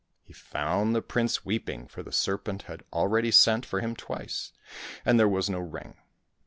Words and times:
He 0.23 0.33
found 0.33 0.95
the 0.95 1.01
prince 1.03 1.45
weeping, 1.45 1.87
for 1.87 2.01
the 2.01 2.11
serpent 2.11 2.63
had 2.63 2.81
already 2.91 3.29
sent 3.29 3.67
for 3.67 3.81
him 3.81 3.95
twice, 3.95 4.51
and 5.05 5.19
there 5.19 5.29
was 5.29 5.47
no 5.47 5.59
ring. 5.59 5.95